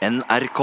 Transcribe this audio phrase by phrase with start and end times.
[0.00, 0.60] NRK.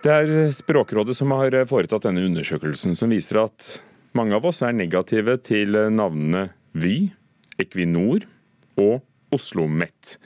[0.00, 3.66] Det er Språkrådet som har foretatt denne undersøkelsen, som viser at
[4.16, 7.10] mange av oss er negative til navnene Vy,
[7.60, 8.24] Equinor
[8.80, 9.02] og
[9.36, 10.16] Oslo Met.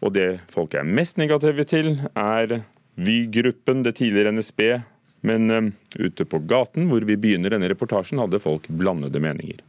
[0.00, 2.62] Og det folk er mest negative til, er
[2.96, 4.62] Vy-gruppen, det tidligere NSB.
[5.28, 5.68] Men uh,
[6.00, 9.60] ute på gaten hvor vi begynner denne reportasjen, hadde folk blandede meninger.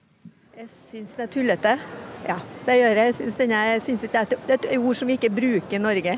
[0.55, 1.75] Jeg syns det er tullete.
[2.23, 3.11] Ja, det gjør jeg.
[3.11, 6.15] Jeg syns, denne, jeg syns det er et ord som vi ikke bruker i Norge.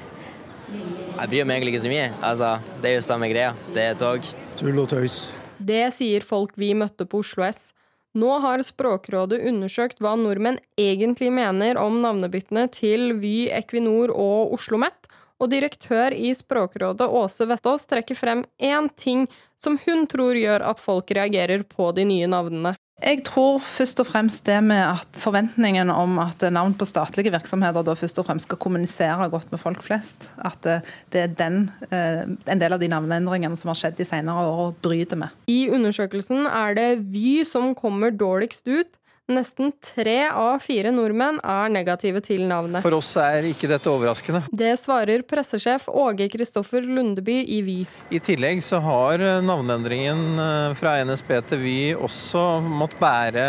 [1.15, 2.07] Jeg bryr meg egentlig ikke så mye.
[2.27, 2.47] Altså,
[2.83, 3.53] det er jo samme greia.
[3.71, 4.25] Det er tog.
[4.59, 5.19] Tull og tøys.
[5.63, 7.69] Det sier folk vi møtte på Oslo S.
[8.15, 14.75] Nå har Språkrådet undersøkt hva nordmenn egentlig mener om navnebyttene til Vy, Equinor og Oslo
[14.75, 15.09] OsloMet,
[15.39, 19.25] og direktør i Språkrådet Åse Vettås trekker frem én ting
[19.59, 22.75] som hun tror gjør at folk reagerer på de nye navnene.
[23.03, 27.83] Jeg tror først og fremst det med at forventningen om at navn på statlige virksomheter
[27.83, 30.63] da først og fremst skal kommunisere godt med folk flest, at
[31.11, 34.71] det er den, eh, en del av de navneendringene som har skjedd de senere år,
[34.79, 35.35] bryter med.
[35.51, 38.95] I undersøkelsen er det Vy som kommer dårligst ut.
[39.25, 42.83] Nesten tre av fire nordmenn er negative til navnet.
[42.85, 44.43] For oss er ikke dette overraskende.
[44.53, 47.79] Det svarer pressesjef Åge Kristoffer Lundeby i Vy.
[48.13, 53.47] I tillegg så har navneendringen eh, fra NSB til Vy også måttet bære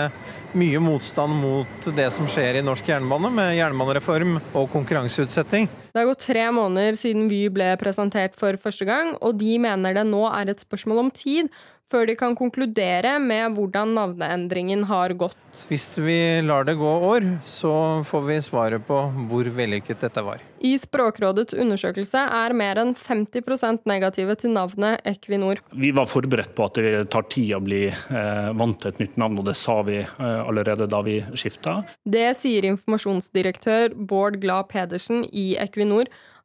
[0.57, 5.69] mye motstand mot det som skjer i norsk jernbane, med jernbanereform og konkurranseutsetting.
[5.97, 9.97] Det har gått tre måneder siden Vy ble presentert for første gang, og de mener
[9.97, 11.49] det nå er et spørsmål om tid
[11.91, 15.39] før de kan konkludere med hvordan navneendringen har gått.
[15.71, 18.99] Hvis vi lar det gå år, så får vi svaret på
[19.31, 20.43] hvor vellykket dette var.
[20.67, 25.61] I Språkrådets undersøkelse er mer enn 50% negative til navnet Equinor.
[25.71, 29.19] Vi var forberedt på at det tar tid å bli eh, vant til et nytt
[29.21, 31.79] navn, og det sa vi eh, allerede da vi skifta.
[32.03, 35.86] Det sier informasjonsdirektør Bård Glad Pedersen i Equinor.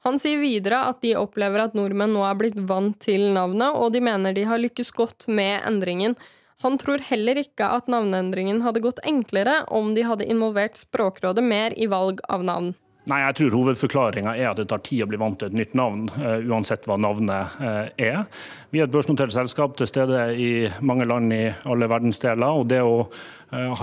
[0.02, 3.94] Han sier videre at de opplever at nordmenn nå er blitt vant til navnet, og
[3.94, 6.18] de mener de har lykkes godt med endringen.
[6.66, 11.74] Han tror heller ikke at navneendringen hadde gått enklere om de hadde involvert Språkrådet mer
[11.78, 12.74] i valg av navn.
[13.10, 15.72] Nei, jeg tror Hovedforklaringa er at det tar tid å bli vant til et nytt
[15.78, 18.28] navn, uh, uansett hva navnet uh, er.
[18.70, 20.52] Vi er et børsnotert selskap til stede i
[20.86, 22.62] mange land i alle verdensdeler.
[22.62, 23.08] og det å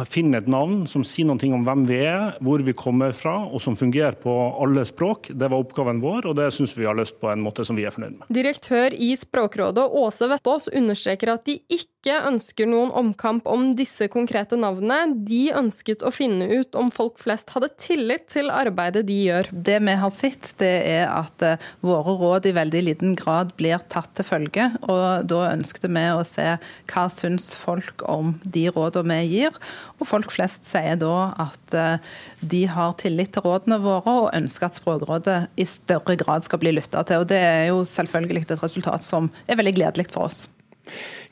[0.08, 3.60] finne et navn som sier noe om hvem vi er, hvor vi kommer fra, og
[3.60, 7.18] som fungerer på alle språk, det var oppgaven vår, og det syns vi har løst
[7.20, 8.30] på en måte som vi er fornøyd med.
[8.32, 14.56] Direktør i Språkrådet Åse Vettås understreker at de ikke ønsker noen omkamp om disse konkrete
[14.56, 15.18] navnene.
[15.28, 19.50] De ønsket å finne ut om folk flest hadde tillit til arbeidet de gjør.
[19.52, 23.82] Det vi har sett, det er at eh, våre råd i veldig liten grad blir
[23.92, 24.70] tatt til følge.
[24.88, 26.48] og Da ønsket vi å se
[26.88, 29.57] hva syns folk om de rådene vi gir.
[29.98, 34.68] Og folk flest sier da at eh, de har tillit til rådene våre og ønsker
[34.68, 37.24] at Språkrådet i større grad skal bli lytta til.
[37.24, 40.46] og Det er jo selvfølgelig et resultat som er veldig gledelig for oss.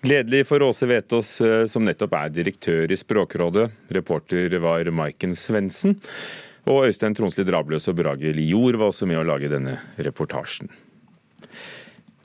[0.05, 3.71] Gledelig for Åse Vetås, eh, som nettopp er direktør i Språkrådet.
[3.97, 5.97] Reporter var Maiken Svendsen.
[6.67, 10.69] Og Øystein Tronsli Drabløs og Brage Lior var også med å lage denne reportasjen.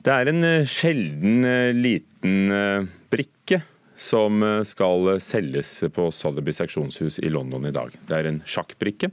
[0.02, 1.46] Det er en eh, sjelden
[1.78, 3.62] liten brikke
[4.02, 7.94] som skal selges på Sotheby's seksjonshus i London i dag.
[8.08, 9.10] Det er en sjakkbrikke.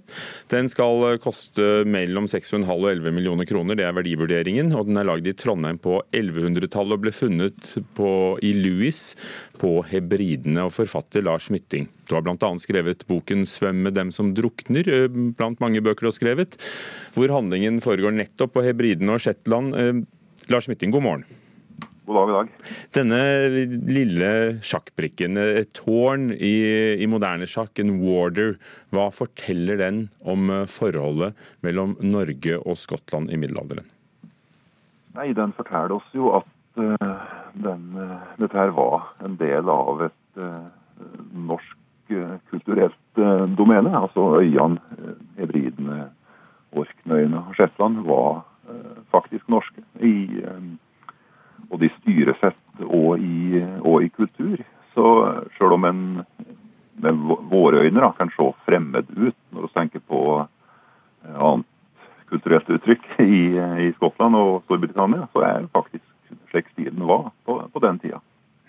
[0.52, 4.74] Den skal koste mellom 6,5 og 11 millioner kroner, det er verdivurderingen.
[4.76, 8.12] og Den er lagd i Trondheim på 1100-tallet og ble funnet på,
[8.46, 9.02] i Louis
[9.60, 10.66] på Hebridene.
[10.68, 11.90] og Forfatter Lars Mytting.
[12.10, 12.52] Du har bl.a.
[12.62, 15.08] skrevet boken 'Svøm med dem som drukner',
[15.38, 16.58] blant mange bøker du har skrevet,
[17.14, 20.06] hvor handlingen foregår nettopp på Hebridene og Shetland.
[20.50, 21.26] Lars Mytting, god morgen.
[22.10, 22.70] God dag, god dag.
[22.98, 23.18] Denne
[23.86, 24.30] lille
[24.66, 26.56] sjakkbrikken, et tårn i,
[26.98, 28.56] i, moderne sjakk, en warder,
[28.90, 33.86] hva forteller den om eh, forholdet mellom Norge og Skottland i middelalderen?
[35.20, 36.50] Nei, Den forteller oss jo at
[36.82, 37.30] uh,
[37.62, 40.66] den, uh, dette her var en del av et uh,
[41.38, 41.78] norsk
[42.50, 43.20] kulturelt
[43.54, 43.92] domene.
[43.94, 44.82] Altså øyene,
[45.38, 46.08] Hebridene,
[46.74, 48.40] Orknøyene og Shetland var
[49.14, 49.84] faktisk norske.
[50.02, 50.32] I,
[51.80, 54.60] både i styresett og i, og i kultur.
[54.94, 55.06] Så
[55.58, 56.04] sjøl om en
[57.00, 57.16] med
[57.48, 61.66] våre øyne da, kan se fremmed ut når vi tenker på eh, annet
[62.28, 63.56] kulturelt uttrykk i,
[63.86, 66.04] i Skottland og Storbritannia, så er det faktisk
[66.52, 68.20] slik stilen var på, på den tida.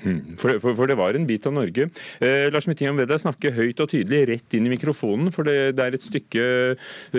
[0.05, 0.30] Hmm.
[0.41, 1.89] For, for, for, det var en bit av Norge.
[2.25, 5.75] Eh, Lars Myttingham ved deg snakke høyt og tydelig rett inn i mikrofonen, for det,
[5.79, 6.47] det er et stykke,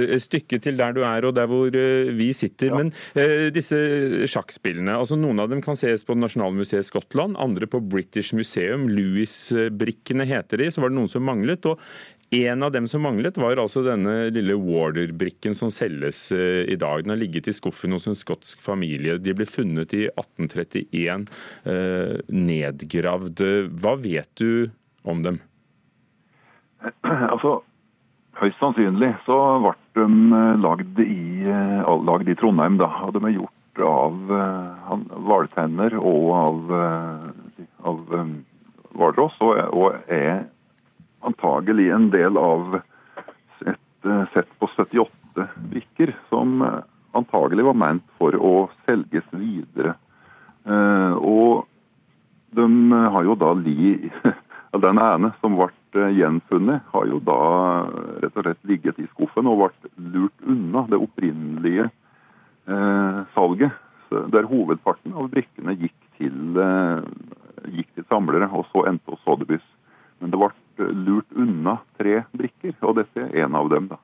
[0.02, 2.72] et stykke, til der du er og der hvor eh, vi sitter.
[2.72, 2.80] Ja.
[2.82, 3.78] Men eh, disse
[4.32, 8.90] sjakkspillene, altså noen av dem kan ses på Nasjonalmuseet Skottland, andre på British Museum.
[8.92, 11.70] Louis-brikkene heter de, så var det noen som manglet.
[11.70, 11.82] og
[12.34, 17.02] En av dem som manglet, var altså denne lille Warder-brikken som selges eh, i dag.
[17.04, 19.18] Den har ligget i skuffen hos en skotsk familie.
[19.20, 21.26] De ble funnet i 1831,
[21.68, 23.44] eh, nedgravd.
[23.84, 24.72] Hva vet du
[25.04, 25.42] om dem?
[27.34, 27.58] Altså,
[28.40, 30.08] Høyst sannsynlig så ble de
[30.40, 31.20] eh, lagd i,
[32.08, 32.80] lagd i Trondheim.
[32.80, 34.16] da, og De er gjort av
[35.28, 36.74] hvaltenner og av,
[37.92, 38.02] av
[38.96, 40.00] hvalross, og, og
[41.22, 42.82] antagelig en del av
[44.02, 46.80] et eh, sett på 78 brikker som eh,
[47.12, 49.96] antagelig var ment for å selges videre.
[50.66, 51.68] Eh, og
[52.52, 53.94] de har jo da li
[54.72, 57.40] Den ene som ble gjenfunnet, har jo da
[58.24, 61.90] rett og slett ligget i skuffen og ble lurt unna det opprinnelige
[63.36, 63.76] salget.
[64.32, 66.56] Der hovedparten av brikkene gikk til,
[67.68, 69.68] gikk til samlere, og så endte hos Sotheby's.
[70.22, 73.90] Men det ble lurt unna tre brikker, og dette er en av dem.
[73.92, 74.00] da.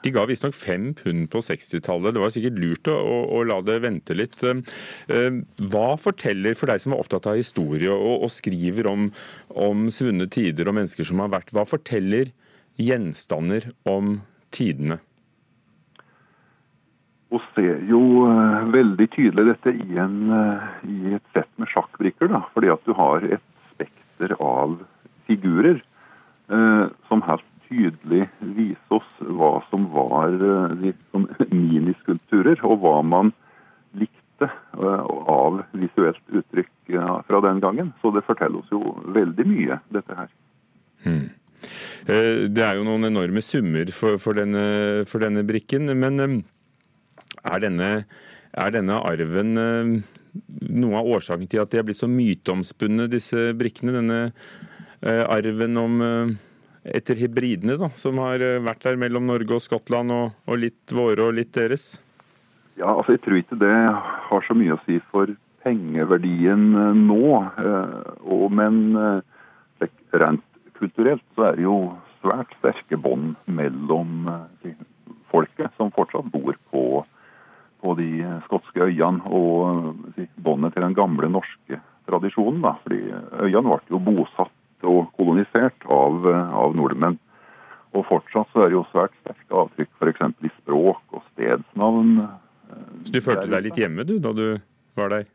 [0.00, 2.14] De ga visstnok fem pund på 60-tallet.
[2.16, 4.38] Det var sikkert lurt å, å, å, la det vente litt.
[4.48, 4.62] Eh,
[5.12, 5.40] eh,
[5.72, 9.10] hva forteller, for deg som er opptatt av historie og, og skriver om,
[9.52, 12.32] om, svunne tider og mennesker som har vært, hva forteller
[12.80, 14.18] gjenstander om
[14.54, 15.00] tidene?
[17.30, 18.00] Vi ser jo
[18.72, 20.32] veldig tydelig dette i, en,
[20.82, 22.32] i et sett med sjakkbrikker.
[22.32, 23.44] da, fordi at du har et
[23.74, 24.80] spekter av
[25.30, 25.78] figurer
[26.50, 30.34] eh, som helt tydelig viser oss hva som var
[30.80, 33.32] liksom, miniskulpturer, og hva man
[33.98, 36.96] likte eh, av visuelt uttrykk
[37.28, 37.92] fra den gangen.
[38.02, 40.32] Så det forteller oss jo veldig mye, dette her.
[41.04, 41.28] Hmm.
[42.00, 45.92] Det er jo noen enorme summer for, for, denne, for denne, brikken.
[46.00, 46.40] Men
[47.44, 47.90] er denne,
[48.56, 53.96] er denne arven noe av årsaken til at de er blitt så myteomspunne, disse brikkene?
[53.98, 54.20] Denne
[55.02, 56.32] arven om eh,
[56.96, 60.92] etter hybridene da, som har eh, vært der mellom Norge og Skottland, og, og litt
[60.92, 61.94] våre og litt deres?
[62.80, 63.76] Ja, altså Jeg tror ikke det
[64.30, 65.32] har så mye å si for
[65.64, 67.24] pengeverdien nå.
[68.24, 68.94] Og, men
[70.16, 70.46] rent
[70.78, 71.74] kulturelt så er det jo
[72.22, 74.30] svært sterke bånd mellom
[75.28, 76.84] folket som fortsatt bor på,
[77.84, 78.08] på de
[78.46, 82.64] skotske øyene, og båndet til den gamle norske tradisjonen.
[82.64, 83.02] da, fordi
[83.44, 84.56] Øyene ble jo bosatt
[84.86, 87.18] og kolonisert av, av, nordmenn.
[87.96, 90.22] Og fortsatt så er det jo svært sterke avtrykk f.eks.
[90.46, 92.16] i språk og stedsnavn.
[93.04, 94.46] Så du følte deg litt hjemme du, da du
[94.98, 95.26] var der?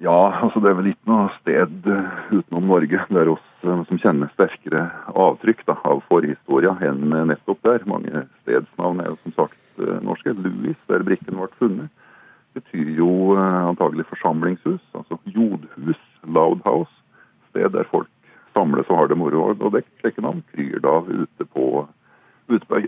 [0.00, 1.88] Ja, altså det er vel ikke noe sted
[2.32, 7.84] utenom Norge der oss som kjenner sterkere avtrykk da, av forhistoria enn nettopp der.
[7.88, 10.32] Mange stedsnavn er jo som sagt norske.
[10.36, 11.92] Louis, der brikken ble funnet,
[12.56, 16.92] betyr jo antagelig forsamlingshus, altså jodhus, loud house.
[17.50, 18.09] Sted der folk
[19.00, 19.48] har det moro.
[19.52, 21.86] Og det slike man kryr da ute på,
[22.50, 22.84] ute på.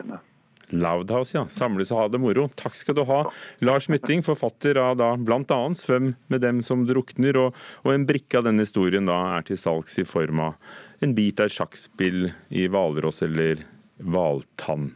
[0.73, 1.45] Loudhouse, ja.
[1.53, 2.47] Samles og ha det moro.
[2.57, 3.25] Takk skal du ha.
[3.65, 5.61] Lars Mytting, forfatter av da bl.a.
[5.77, 9.61] 'Svøm med dem som drukner', og, og, en brikke av denne historien da er til
[9.61, 10.57] salgs i form av
[11.05, 13.67] en bit av et sjakkspill i hvalross eller
[14.01, 14.93] hvaltann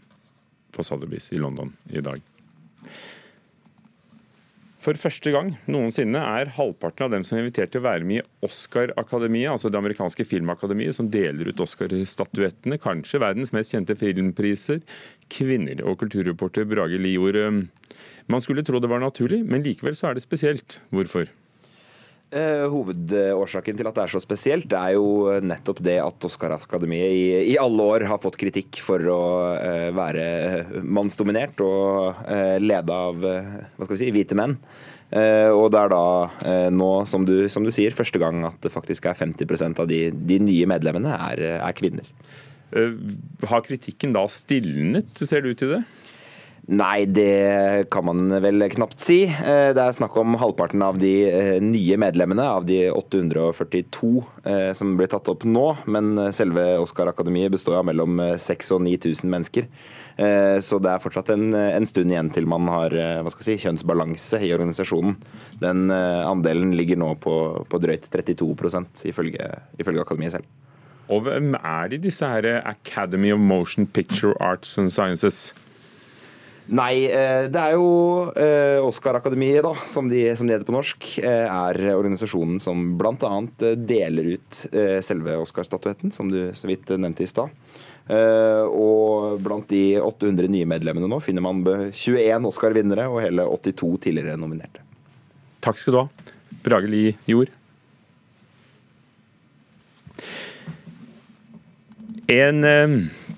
[0.73, 2.23] på Sotheby's i London i dag.
[4.87, 8.21] For første gang noensinne er halvparten av dem som er invitert til å være med
[8.21, 14.85] i Oscar-akademiet, altså det amerikanske filmakademiet, som deler ut Oscar-statuettene, kanskje verdens mest kjente filmpriser,
[15.35, 15.83] kvinner.
[15.83, 17.99] Og kulturreporter Brage Lior, eh,
[18.31, 20.79] man skulle tro det var naturlig, men likevel så er det spesielt.
[20.95, 21.35] Hvorfor?
[22.35, 27.53] Eh, hovedårsaken til at det er så spesielt, er jo nettopp det at Oscar-akademiet i,
[27.53, 29.21] i, alle år har fått kritikk for å
[29.55, 34.59] uh, være mannsdominert og uh, lede av uh, hva skal vi si, hvite menn.
[35.07, 39.07] og det er da nå, som du, som du, sier, første gang at det faktisk
[39.07, 42.09] er 50 av de, de nye medlemmene er, er kvinner.
[43.47, 45.81] Har kritikken da stilnet, ser det ut til det?
[46.67, 49.21] Nei, det kan man vel knapt si.
[49.23, 54.09] Eh, det er snakk om halvparten av de eh, nye medlemmene, av de 842
[54.43, 55.67] eh, som ble tatt opp nå.
[55.87, 59.71] Men selve Oscar-akademiet består av mellom 6000 og 9000 mennesker.
[60.17, 62.95] Så det er fortsatt en, en, stund igjen til man har
[63.45, 65.13] si, kjønnsbalanse i organisasjonen.
[65.61, 67.35] Den andelen ligger nå på,
[67.69, 68.49] på drøyt 32
[69.13, 70.49] ifølge, ifølge akademiet selv.
[71.13, 75.53] Og hvem er de, disse her Academy of Motion Picture Arts and Sciences?
[76.67, 77.91] Nei, eh, det er jo
[78.35, 83.31] eh, Oscar-akademiet, da, som de, som de, heter på norsk, eh, er organisasjonen som bl.a.
[83.79, 84.63] deler ut
[85.07, 87.55] selve Oscar-statuetten, som du så vidt nevnte i stad.
[88.07, 94.39] Og blant de 800 nye medlemmene nå finner man 21 Oscar-vinnere og hele 82 tidligere
[94.39, 94.83] nominerte.
[95.63, 97.51] Takk skal du ha, Brage Li Jord.
[102.31, 102.63] En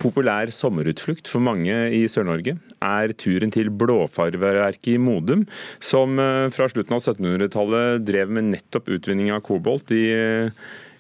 [0.01, 5.47] populær sommerutflukt for mange i Sør-Norge er turen til blåfarververket i Modum,
[5.83, 10.07] som eh, fra slutten av 1700-tallet drev med nettopp utvinning av kobolt i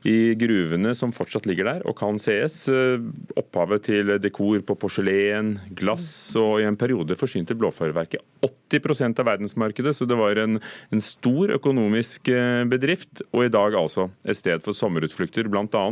[0.07, 2.61] i gruvene som fortsatt ligger der og kan sees.
[2.71, 3.03] Eh,
[3.39, 6.09] opphavet til dekor på porselen, glass
[6.39, 10.61] og i en periode forsynte blåfarverket 80% av verdensmarkedet, så det var en,
[10.93, 13.25] en, stor økonomisk eh, bedrift.
[13.33, 15.87] Og i dag altså et sted for sommerutflukter, bl.a.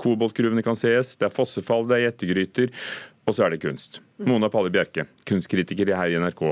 [0.00, 2.74] koboltgruvene kan sees, det er fossefall, det er gjettegryter,
[3.28, 4.00] og så er det kunst.
[4.24, 6.42] Mona Palle Bjerke, kunstkritiker her i NRK.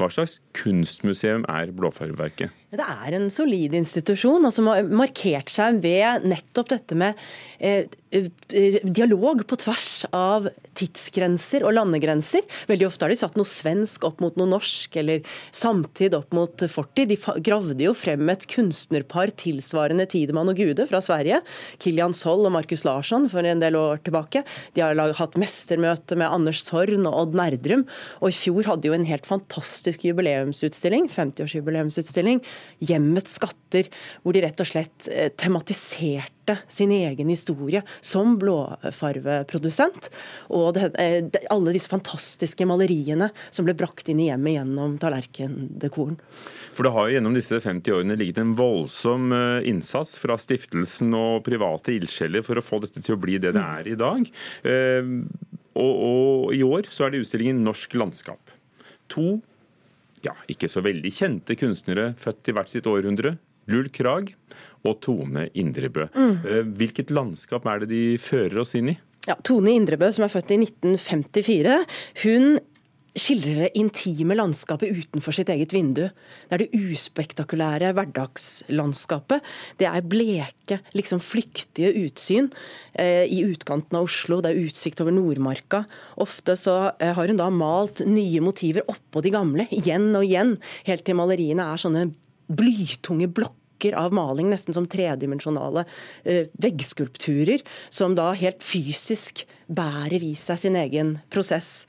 [0.00, 2.61] Hva slags kunstmuseum er Blåfarverket?
[2.72, 7.18] Det er en solid institusjon som har markert seg ved nettopp dette med
[7.60, 10.48] eh, eh, dialog på tvers av
[10.80, 12.46] tidsgrenser og landegrenser.
[12.70, 15.20] Veldig ofte har de satt noe svensk opp mot noe norsk, eller
[15.52, 17.12] samtid opp mot fortid.
[17.12, 21.42] De gravde jo frem et kunstnerpar tilsvarende Tidemann og Gude fra Sverige.
[21.76, 24.46] Kilian Soll og Markus Larsson for en del år tilbake.
[24.72, 27.84] De har hatt mestermøte med Anders Sorn og Odd Nerdrum.
[28.24, 32.40] Og i fjor hadde jo en helt fantastisk jubileumsutstilling, 50-årsjubileumsutstilling
[32.82, 33.90] 'Hjemmets skatter',
[34.22, 40.08] hvor de rett og slett eh, tematiserte sin egen historie som blåfarveprodusent.
[40.50, 40.90] Og det,
[41.32, 46.18] det, alle disse fantastiske maleriene som ble brakt inn i hjemmet gjennom tallerkendekoren.
[46.72, 51.14] For det har jo gjennom disse 50 årene ligget en voldsom eh, innsats fra stiftelsen
[51.16, 54.28] og private ildsjeler for å få dette til å bli det det er i dag.
[55.72, 58.52] Og, og i år så er det utstillingen Norsk landskap.
[59.12, 59.40] To
[60.26, 63.36] ja, ikke så veldig kjente kunstnere født i hvert sitt århundre.
[63.70, 64.32] Lull Krag
[64.88, 66.08] og Tone Indrebø.
[66.14, 66.34] Mm.
[66.42, 68.96] Eh, hvilket landskap er det de fører oss inn i?
[69.28, 71.76] Ja, Tone Indrebø, som er født i 1954,
[72.24, 72.56] hun
[73.18, 76.06] skildrer det intime landskapet utenfor sitt eget vindu.
[76.48, 79.44] Det er det uspektakulære hverdagslandskapet.
[79.80, 82.50] Det er bleke, liksom flyktige utsyn
[82.96, 84.40] eh, i utkanten av Oslo.
[84.40, 85.84] Det er utsikt over Nordmarka.
[86.24, 90.56] Ofte så eh, har hun da malt nye motiver oppå de gamle, igjen og igjen,
[90.88, 92.08] helt til maleriene er sånne
[92.52, 93.61] blytunge blokker
[93.98, 95.82] av maling, nesten som tredimensjonale
[96.22, 101.86] eh, veggskulpturer, som da helt fysisk bærer i seg sin egen prosess.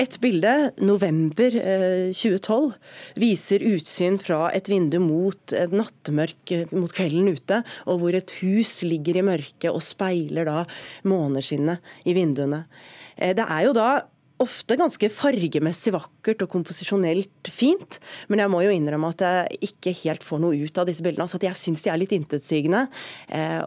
[0.00, 6.92] Et bilde, november 2012, eh, viser utsyn fra et vindu mot et nattemørk, eh, mot
[6.92, 10.64] kvelden ute, og hvor et hus ligger i mørket og speiler da
[11.08, 12.64] måneskinnet i vinduene.
[13.20, 13.90] Det er jo da
[14.40, 18.00] ofte ganske fargemessig vakkert og komposisjonelt fint,
[18.32, 21.26] men jeg må jo innrømme at jeg ikke helt får noe ut av disse bildene.
[21.26, 22.86] Altså at jeg syns de er litt intetsigende,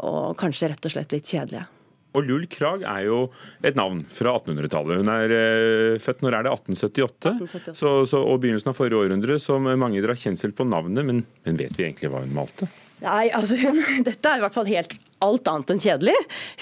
[0.02, 1.68] og kanskje rett og slett litt kjedelige.
[2.14, 3.20] Og Lull Krag er jo
[3.66, 5.02] et navn fra 1800-tallet.
[5.02, 7.78] Hun er eh, født når er det 1878, 1878.
[7.80, 11.60] Så, så, og begynnelsen av forrige århundre, som mange drar kjensel på navnet, men, men
[11.60, 12.70] vet vi egentlig hva hun malte?
[13.04, 16.16] Nei, altså hun, Dette er i hvert fall helt alt annet enn kjedelig.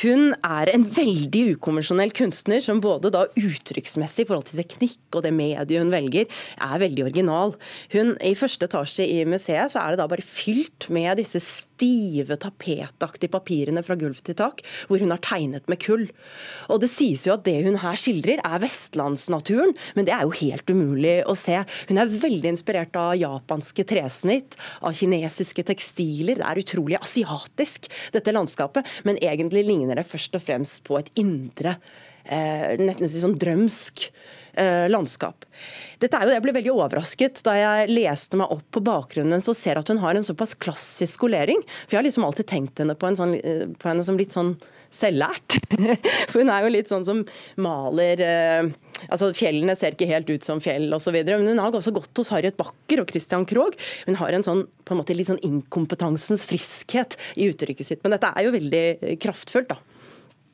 [0.04, 5.26] Hun er en veldig ukonvensjonell kunstner som både da uttrykksmessig i forhold til teknikk og
[5.26, 6.28] det mediet hun velger,
[6.62, 7.56] er veldig original.
[7.94, 12.38] Hun, I første etasje i museet så er det da bare fylt med disse stive,
[12.42, 16.08] tapetaktige papirene fra gulv til tak, hvor hun har tegnet med kull.
[16.70, 20.38] Og Det sies jo at det hun her skildrer er vestlandsnaturen, men det er jo
[20.42, 21.60] helt umulig å se.
[21.90, 26.42] Hun er veldig inspirert av japanske tresnitt, av kinesiske tekstiler.
[26.42, 30.98] Det er utrolig asiatisk, dette landskapet landskapet, men egentlig ligner det først og fremst på
[31.00, 31.78] et indre,
[32.26, 34.12] eh, nesten sånn drømsk
[34.54, 35.46] eh, landskap.
[36.00, 39.54] Dette er jo, Jeg ble veldig overrasket da jeg leste meg opp på bakgrunnen så
[39.54, 41.62] ser at hun har en såpass klassisk skolering.
[41.86, 44.34] For jeg har liksom alltid tenkt henne på, en sånn, eh, på henne som litt
[44.34, 44.58] sånn
[44.94, 45.58] selvlært.
[46.32, 47.24] For hun er jo litt sånn som
[47.62, 48.72] maler eh,
[49.10, 51.16] altså Fjellene ser ikke helt ut som fjell osv.
[51.28, 53.78] Men hun har også gått hos Harriet Backer og Christian Krohg.
[54.08, 58.04] Hun har en sånn på en måte litt sånn inkompetansens friskhet i uttrykket sitt.
[58.04, 59.80] Men dette er jo veldig kraftfullt, da.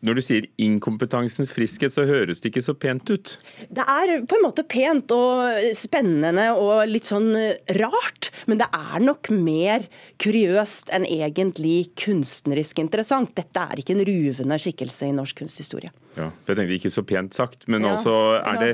[0.07, 3.33] Når du sier inkompetansens friskhet, så høres det ikke så pent ut?
[3.67, 7.33] Det er på en måte pent og spennende og litt sånn
[7.75, 9.87] rart, men det er nok mer
[10.23, 13.35] kuriøst enn egentlig kunstnerisk interessant.
[13.35, 15.91] Dette er ikke en ruvende skikkelse i norsk kunsthistorie.
[16.15, 18.71] Ja, jeg tenkte ikke så pent sagt, men ja, altså er det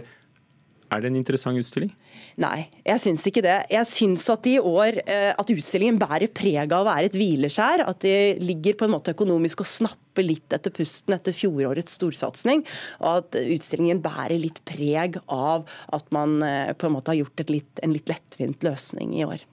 [0.94, 1.92] er det en interessant utstilling?
[2.42, 3.58] Nei, jeg syns ikke det.
[3.74, 7.86] Jeg syns at i år eh, at utstillingen bærer preg av å være et hvileskjær.
[7.90, 12.64] At de ligger på en måte økonomisk og snapper litt etter pusten etter fjorårets storsatsing.
[13.02, 17.46] Og at utstillingen bærer litt preg av at man eh, på en måte har gjort
[17.52, 19.46] litt, en litt lettvint løsning i år.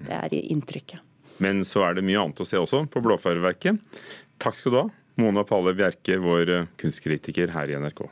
[0.00, 1.02] Det er inntrykket.
[1.40, 3.80] Men så er det mye annet å se også på Blåfarverket.
[4.40, 4.86] Takk skal du ha,
[5.20, 8.04] Mona Palle Bjerke, vår kunstkritiker her i NRK.